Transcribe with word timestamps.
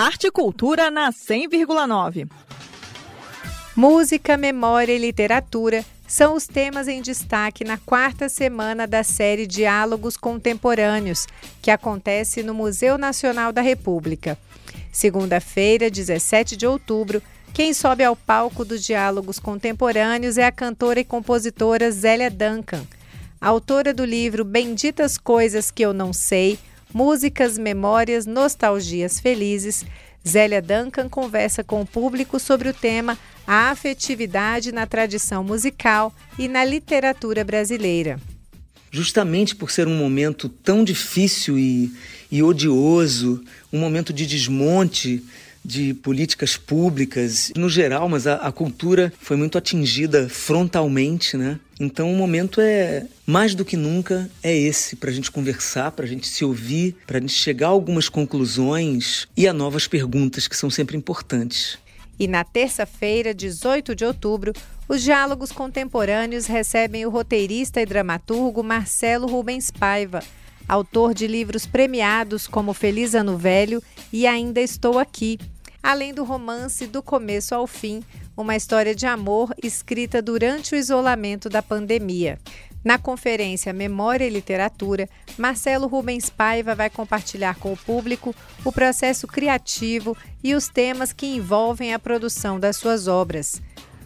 Arte 0.00 0.28
e 0.28 0.30
Cultura 0.30 0.90
na 0.90 1.12
100,9. 1.12 2.26
Música, 3.76 4.34
memória 4.34 4.94
e 4.94 4.98
literatura 4.98 5.84
são 6.08 6.34
os 6.34 6.46
temas 6.46 6.88
em 6.88 7.02
destaque 7.02 7.64
na 7.64 7.76
quarta 7.76 8.26
semana 8.26 8.86
da 8.86 9.04
série 9.04 9.46
Diálogos 9.46 10.16
Contemporâneos, 10.16 11.26
que 11.60 11.70
acontece 11.70 12.42
no 12.42 12.54
Museu 12.54 12.96
Nacional 12.96 13.52
da 13.52 13.60
República. 13.60 14.38
Segunda-feira, 14.90 15.90
17 15.90 16.56
de 16.56 16.66
outubro, 16.66 17.22
quem 17.52 17.74
sobe 17.74 18.02
ao 18.02 18.16
palco 18.16 18.64
dos 18.64 18.82
Diálogos 18.82 19.38
Contemporâneos 19.38 20.38
é 20.38 20.46
a 20.46 20.52
cantora 20.52 21.00
e 21.00 21.04
compositora 21.04 21.90
Zélia 21.90 22.30
Duncan, 22.30 22.86
autora 23.38 23.92
do 23.92 24.06
livro 24.06 24.46
Benditas 24.46 25.18
Coisas 25.18 25.70
que 25.70 25.84
Eu 25.84 25.92
Não 25.92 26.10
Sei, 26.14 26.58
Músicas, 26.92 27.56
Memórias, 27.56 28.26
Nostalgias 28.26 29.20
Felizes. 29.20 29.84
Zélia 30.26 30.60
Duncan 30.60 31.08
conversa 31.08 31.64
com 31.64 31.80
o 31.80 31.86
público 31.86 32.38
sobre 32.38 32.68
o 32.68 32.74
tema 32.74 33.18
a 33.46 33.70
afetividade 33.70 34.70
na 34.70 34.86
tradição 34.86 35.42
musical 35.42 36.14
e 36.38 36.46
na 36.46 36.64
literatura 36.64 37.42
brasileira. 37.42 38.20
Justamente 38.90 39.56
por 39.56 39.70
ser 39.70 39.86
um 39.86 39.96
momento 39.96 40.48
tão 40.48 40.84
difícil 40.84 41.58
e, 41.58 41.92
e 42.30 42.42
odioso, 42.42 43.42
um 43.72 43.78
momento 43.78 44.12
de 44.12 44.26
desmonte 44.26 45.24
de 45.64 45.94
políticas 45.94 46.56
públicas 46.56 47.52
no 47.56 47.68
geral, 47.68 48.08
mas 48.08 48.26
a, 48.26 48.36
a, 48.36 48.52
cultura 48.52 49.12
foi 49.20 49.36
muito 49.36 49.58
atingida 49.58 50.28
frontalmente, 50.28 51.36
né? 51.36 51.58
Então 51.78 52.12
o 52.12 52.16
momento 52.16 52.60
é 52.60 53.06
mais 53.26 53.54
do 53.54 53.64
que 53.64 53.76
nunca 53.76 54.30
é 54.42 54.56
esse 54.56 54.96
para 54.96 55.10
a 55.10 55.12
gente 55.12 55.30
conversar, 55.30 55.92
para 55.92 56.04
a 56.04 56.08
gente 56.08 56.26
se 56.26 56.44
ouvir, 56.44 56.96
para 57.06 57.18
a 57.18 57.20
gente 57.20 57.32
chegar 57.32 57.68
a 57.68 57.70
algumas 57.70 58.08
conclusões 58.08 59.26
e 59.36 59.46
a 59.46 59.52
novas 59.52 59.86
perguntas 59.86 60.48
que 60.48 60.56
são 60.56 60.70
sempre 60.70 60.96
importantes. 60.96 61.78
E 62.18 62.28
na 62.28 62.44
terça-feira, 62.44 63.32
18 63.32 63.94
de 63.94 64.04
outubro, 64.04 64.52
os 64.86 65.02
diálogos 65.02 65.52
contemporâneos 65.52 66.46
recebem 66.46 67.06
o 67.06 67.10
roteirista 67.10 67.80
e 67.80 67.86
dramaturgo 67.86 68.62
Marcelo 68.62 69.26
Rubens 69.26 69.70
Paiva, 69.70 70.22
autor 70.68 71.14
de 71.14 71.26
livros 71.26 71.64
premiados 71.64 72.46
como 72.46 72.74
Feliz 72.74 73.14
Ano 73.14 73.38
Velho 73.38 73.82
e 74.12 74.26
Ainda 74.26 74.60
Estou 74.60 74.98
Aqui, 74.98 75.38
além 75.82 76.12
do 76.14 76.24
romance 76.24 76.86
Do 76.86 77.02
Começo 77.02 77.54
ao 77.54 77.66
Fim, 77.66 78.02
uma 78.36 78.56
história 78.56 78.94
de 78.94 79.06
amor 79.06 79.54
escrita 79.62 80.22
durante 80.22 80.74
o 80.74 80.78
isolamento 80.78 81.48
da 81.48 81.62
pandemia. 81.62 82.38
Na 82.82 82.96
conferência 82.96 83.72
Memória 83.72 84.24
e 84.24 84.30
Literatura, 84.30 85.06
Marcelo 85.36 85.86
Rubens 85.86 86.30
Paiva 86.30 86.74
vai 86.74 86.88
compartilhar 86.88 87.56
com 87.56 87.72
o 87.72 87.76
público 87.76 88.34
o 88.64 88.72
processo 88.72 89.26
criativo 89.26 90.16
e 90.42 90.54
os 90.54 90.68
temas 90.68 91.12
que 91.12 91.26
envolvem 91.26 91.92
a 91.92 91.98
produção 91.98 92.58
das 92.58 92.76
suas 92.76 93.06
obras. 93.06 93.60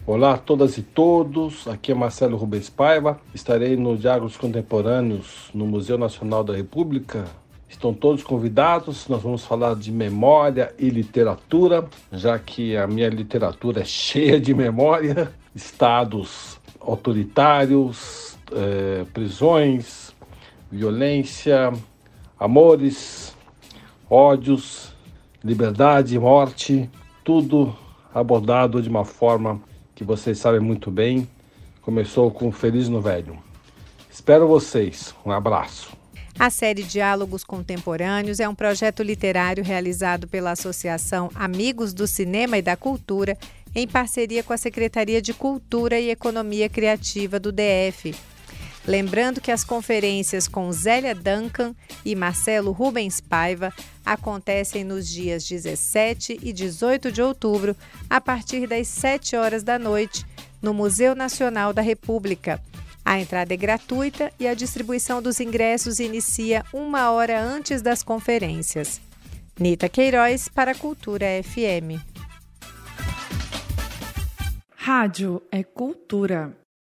Olá 0.05 0.33
a 0.33 0.37
todas 0.37 0.77
e 0.77 0.83
todos, 0.83 1.67
aqui 1.67 1.91
é 1.91 1.95
Marcelo 1.95 2.37
Rubens 2.37 2.69
Paiva. 2.69 3.19
Estarei 3.33 3.75
nos 3.75 4.01
Diálogos 4.01 4.37
Contemporâneos 4.37 5.49
no 5.53 5.65
Museu 5.65 5.97
Nacional 5.97 6.43
da 6.43 6.53
República. 6.53 7.25
Estão 7.67 7.93
todos 7.93 8.23
convidados. 8.23 9.07
Nós 9.07 9.21
vamos 9.21 9.43
falar 9.43 9.75
de 9.75 9.91
memória 9.91 10.73
e 10.77 10.89
literatura, 10.89 11.85
já 12.11 12.37
que 12.37 12.77
a 12.77 12.87
minha 12.87 13.09
literatura 13.09 13.81
é 13.81 13.85
cheia 13.85 14.39
de 14.39 14.53
memória, 14.53 15.33
estados 15.55 16.59
autoritários, 16.79 18.37
é, 18.51 19.03
prisões, 19.13 20.13
violência, 20.71 21.73
amores, 22.39 23.35
ódios, 24.09 24.93
liberdade, 25.43 26.17
morte, 26.19 26.89
tudo 27.23 27.75
abordado 28.13 28.81
de 28.81 28.89
uma 28.89 29.03
forma 29.03 29.61
que 29.93 30.03
vocês 30.03 30.37
sabem 30.37 30.59
muito 30.59 30.91
bem. 30.91 31.27
Começou 31.81 32.31
com 32.31 32.51
Feliz 32.51 32.89
no 32.89 33.01
Velho. 33.01 33.37
Espero 34.09 34.47
vocês. 34.47 35.13
Um 35.25 35.31
abraço. 35.31 36.04
A 36.37 36.49
série 36.49 36.83
Diálogos 36.83 37.43
Contemporâneos 37.43 38.39
é 38.39 38.47
um 38.47 38.55
projeto 38.55 39.01
literário 39.01 39.63
realizado 39.63 40.27
pela 40.27 40.51
Associação 40.51 41.29
Amigos 41.33 41.93
do 41.93 42.05
Cinema 42.05 42.57
e 42.57 42.61
da 42.61 42.75
Cultura, 42.75 43.37
em 43.73 43.87
parceria 43.87 44.43
com 44.43 44.53
a 44.53 44.57
Secretaria 44.57 45.21
de 45.21 45.33
Cultura 45.33 45.99
e 45.99 46.09
Economia 46.09 46.69
Criativa 46.69 47.39
do 47.39 47.51
DF, 47.51 48.13
Lembrando 48.87 49.41
que 49.41 49.51
as 49.51 49.63
conferências 49.63 50.47
com 50.47 50.71
Zélia 50.71 51.15
Duncan 51.15 51.73
e 52.03 52.15
Marcelo 52.15 52.71
Rubens 52.71 53.19
Paiva 53.19 53.73
acontecem 54.05 54.83
nos 54.83 55.09
dias 55.09 55.43
17 55.47 56.39
e 56.41 56.53
18 56.53 57.11
de 57.11 57.21
outubro, 57.21 57.75
a 58.07 58.21
partir 58.21 58.67
das 58.67 58.87
7 58.87 59.35
horas 59.35 59.63
da 59.63 59.79
noite, 59.79 60.23
no 60.61 60.71
Museu 60.71 61.15
Nacional 61.15 61.73
da 61.73 61.81
República. 61.81 62.61
A 63.05 63.19
entrada 63.19 63.53
é 63.53 63.57
gratuita 63.57 64.33
e 64.39 64.47
a 64.47 64.55
distribuição 64.55 65.21
dos 65.21 65.39
ingressos 65.39 65.99
inicia 65.99 66.65
uma 66.73 67.11
hora 67.11 67.39
antes 67.39 67.83
das 67.83 68.01
conferências. 68.01 68.99
Nita 69.59 69.87
Queiroz 69.87 70.49
para 70.49 70.71
a 70.71 70.75
Cultura 70.75 71.27
FM. 71.43 72.01
Rádio 74.75 75.41
é 75.51 75.63
cultura. 75.63 76.64